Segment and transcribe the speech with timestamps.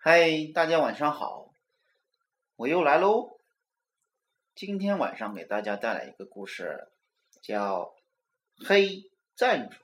[0.00, 1.52] 嗨，大家晚上好，
[2.54, 3.40] 我又来喽。
[4.54, 6.92] 今天晚上给大家带来一个故事，
[7.42, 7.96] 叫
[8.68, 9.76] 《黑站住》。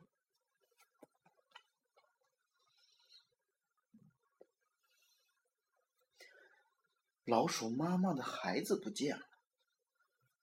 [7.24, 9.26] 老鼠妈妈的孩子不见了，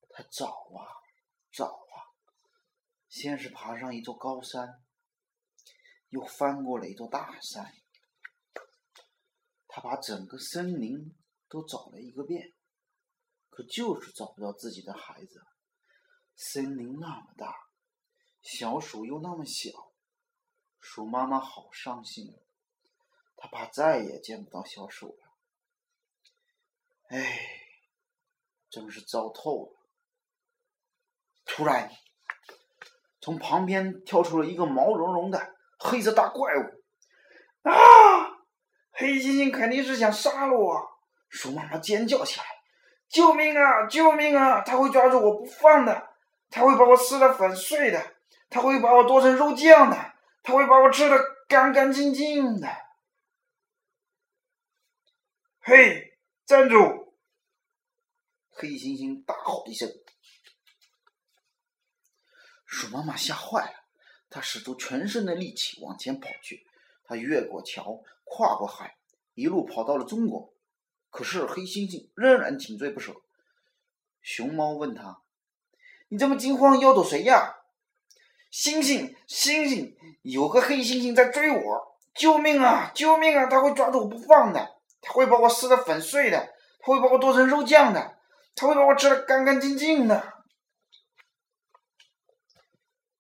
[0.10, 0.84] 它找啊
[1.50, 2.12] 找啊，
[3.08, 4.84] 先是爬上一座高山，
[6.10, 7.74] 又翻过了一座大山。
[9.74, 11.16] 他把整个森林
[11.48, 12.52] 都找了一个遍，
[13.50, 15.42] 可就是找不到自己的孩子。
[16.36, 17.56] 森林那么大，
[18.42, 19.94] 小鼠又那么小，
[20.82, 22.38] 鼠妈妈好伤心，
[23.38, 25.32] 他怕再也见不到小鼠了。
[27.08, 27.40] 哎，
[28.70, 29.80] 真是糟透了！
[31.46, 31.90] 突然，
[33.22, 36.84] 从旁边跳出了一个毛茸茸的黑色大怪物，
[37.70, 38.31] 啊！
[39.02, 40.80] 黑猩猩肯定是想杀了我！
[41.28, 42.46] 鼠妈妈尖叫起来
[43.10, 43.88] ：“救命啊！
[43.88, 44.62] 救命啊！
[44.62, 46.10] 他会抓住我不放的，
[46.52, 48.16] 他会把我撕得粉碎的，
[48.48, 51.18] 他会把我剁成肉酱的，他会把我吃的
[51.48, 52.68] 干干净净的！”
[55.62, 57.16] 嘿，站住！
[58.52, 59.90] 黑猩猩大吼一声。
[62.68, 63.74] 鼠妈妈吓坏了，
[64.30, 66.68] 它使出全身的力气往前跑去。
[67.04, 68.96] 他越过桥，跨过海，
[69.34, 70.54] 一路跑到了中国。
[71.10, 73.14] 可是黑猩猩仍然紧追不舍。
[74.22, 75.22] 熊猫问他
[76.08, 77.56] ：“你这么惊慌，要躲谁呀
[78.50, 81.98] ？”“猩猩，猩猩，有个黑猩猩在追我！
[82.14, 82.92] 救命啊！
[82.94, 83.48] 救命啊！
[83.48, 88.18] 他会抓住我不放的，他会把我撕得粉碎的，他会把我剁成肉酱的，
[88.56, 90.34] 他会把我吃的干干净净的。”“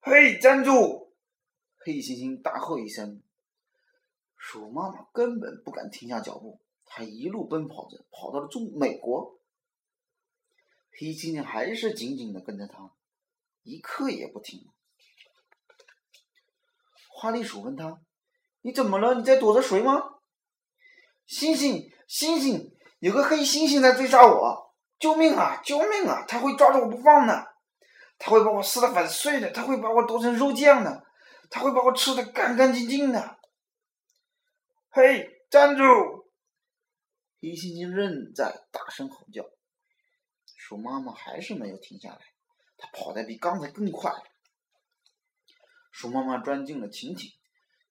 [0.01, 1.13] 嘿，站住！”
[1.83, 3.21] 黑猩猩大喝一声。
[4.43, 9.37] 鼠妈妈根本不敢停下脚步，它一路奔跑着，跑到了中美国。
[10.91, 12.91] 黑猩猩还是紧紧的跟着它，
[13.61, 14.67] 一刻也不停。
[17.07, 18.01] 花栗鼠问他
[18.61, 19.13] ：“你怎么了？
[19.13, 20.01] 你在躲着谁吗
[21.29, 24.73] ？”“猩猩，猩猩，有个黑猩猩在追杀我！
[24.97, 25.61] 救命啊！
[25.63, 26.25] 救命啊！
[26.27, 27.47] 他会抓着我不放的，
[28.17, 31.05] 他会把我撕得粉碎的，他会把我剁成肉酱的，
[31.51, 33.37] 他会把我吃的干干净净的。”
[34.93, 35.83] 嘿，站住！
[37.39, 39.49] 黑猩猩仍在大声吼叫。
[40.57, 42.19] 鼠妈妈还是没有停下来，
[42.75, 44.11] 它跑得比刚才更快。
[45.93, 47.31] 鼠妈妈钻进了潜艇，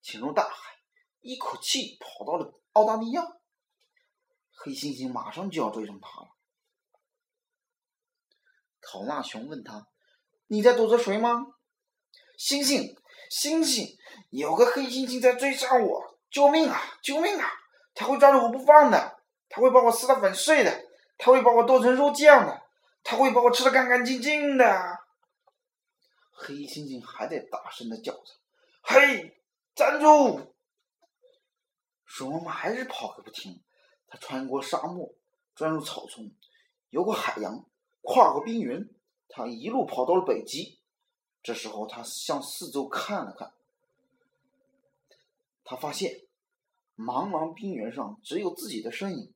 [0.03, 0.75] 潜入大海，
[1.21, 3.23] 一口气跑到了澳大利亚。
[4.51, 6.27] 黑猩猩马上就要追上它了。
[8.79, 9.87] 考纳熊问他
[10.45, 11.31] ：“你在躲着谁吗
[12.37, 12.95] ？”“猩猩，
[13.31, 13.97] 猩猩，
[14.29, 16.81] 有个黑猩猩在追杀我。”救命啊！
[17.03, 17.47] 救命啊！
[17.93, 19.19] 他会抓住我不放的，
[19.49, 20.85] 他会把我撕得粉碎的，
[21.17, 22.61] 他会把我剁成肉酱的，
[23.03, 24.97] 他会把我吃的干干净净的。
[26.31, 28.23] 黑猩猩还在大声的叫着
[28.81, 29.37] ：“嘿，
[29.75, 30.55] 站住！”
[32.05, 33.61] 鼠妈妈还是跑个不停。
[34.07, 35.13] 它穿过沙漠，
[35.55, 36.29] 钻入草丛，
[36.89, 37.65] 游过海洋，
[38.01, 38.89] 跨过冰原，
[39.29, 40.81] 它一路跑到了北极。
[41.41, 43.53] 这时候，它向四周看了看。
[45.71, 46.27] 他发现，
[46.97, 49.33] 茫茫冰原上只有自己的身影。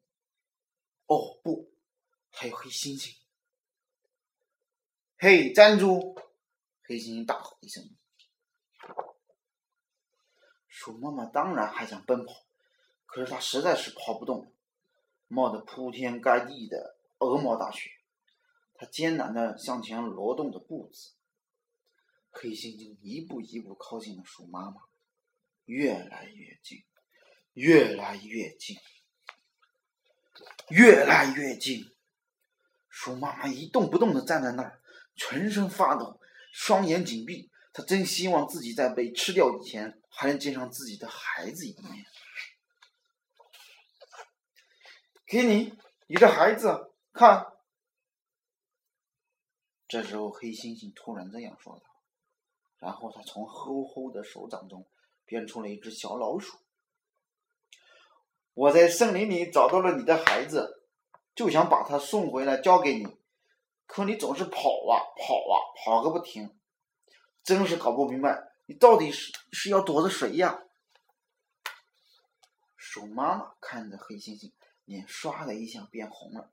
[1.05, 1.71] 哦不，
[2.29, 3.15] 还有黑猩猩！
[5.17, 6.19] 嘿，站住！
[6.83, 7.89] 黑猩猩大吼一声。
[10.67, 12.33] 鼠妈妈当然还想奔跑，
[13.05, 14.51] 可是它实在是跑不动，
[15.29, 17.89] 冒着铺天盖地的鹅毛大雪，
[18.73, 21.13] 它艰难的向前挪动着步子。
[22.29, 24.81] 黑猩猩一步一步靠近了鼠妈妈。
[25.65, 26.83] 越来越近，
[27.53, 28.77] 越来越近，
[30.69, 31.91] 越来越近。
[32.89, 34.81] 鼠妈妈一动不动的站在那儿，
[35.15, 36.19] 全身发抖，
[36.53, 37.51] 双眼紧闭。
[37.73, 42.05] 她真希望自己在被吃掉以前，还能见上自己的孩子一面。
[45.25, 45.73] 给你，
[46.07, 47.51] 你的孩子，看。
[49.87, 51.85] 这时候，黑猩猩突然这样说道，
[52.79, 54.87] 然后他从厚厚的手掌中。
[55.25, 56.57] 变出了一只小老鼠。
[58.53, 60.83] 我在森林里找到了你的孩子，
[61.35, 63.17] 就想把他送回来交给你，
[63.85, 66.57] 可你总是跑啊跑啊跑个不停，
[67.43, 70.63] 真是搞不明白你到底是是要躲着谁呀？
[72.77, 74.53] 鼠妈妈看着黑猩猩，
[74.85, 76.49] 脸唰的一下变红了。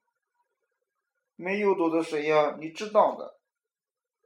[1.36, 2.56] 没有躲着谁呀？
[2.58, 3.38] 你知道的。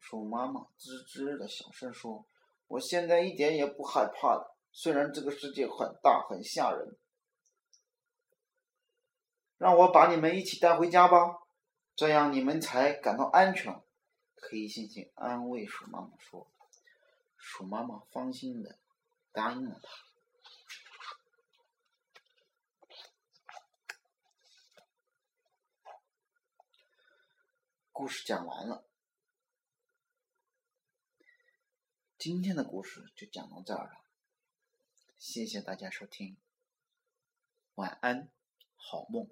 [0.00, 2.24] 鼠妈妈吱吱的小声说。
[2.66, 6.96] 我现在一点也不害怕了，虽然这个世界很大很吓人。
[9.58, 11.38] 让我把你们一起带回家吧，
[11.94, 13.72] 这样你们才感到安全。”
[14.38, 16.46] 黑猩猩安慰鼠妈妈说
[17.36, 18.78] ：“鼠妈妈放心的
[19.32, 19.88] 答应了他。”
[27.90, 28.85] 故事讲完了，
[32.26, 34.00] 今天的故事就讲到这儿了。
[35.16, 36.36] 谢谢大家收听，
[37.76, 38.28] 晚安，
[38.74, 39.28] 好梦。